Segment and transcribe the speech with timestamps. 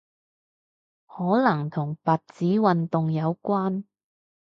[1.05, 3.83] 可能同白紙運動有關